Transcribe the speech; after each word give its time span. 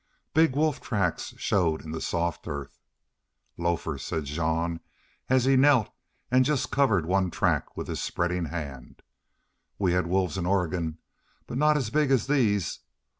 Big 0.33 0.55
wolf 0.55 0.81
tracks 0.81 1.35
showed 1.37 1.83
in 1.85 1.91
the 1.91 2.01
soft 2.01 2.47
earth. 2.47 2.79
"Lofers," 3.55 4.01
said 4.01 4.25
Jean, 4.25 4.79
as 5.29 5.45
he 5.45 5.55
knelt 5.55 5.89
and 6.31 6.43
just 6.43 6.71
covered 6.71 7.05
one 7.05 7.29
track 7.29 7.77
with 7.77 7.87
his 7.87 8.01
spread 8.01 8.31
hand. 8.31 9.03
"We 9.77 9.91
had 9.91 10.07
wolves 10.07 10.39
in 10.39 10.47
Oregon, 10.47 10.97
but 11.45 11.59
not 11.59 11.77
as 11.77 11.91
big 11.91 12.09
as 12.09 12.25
these.... 12.25 12.79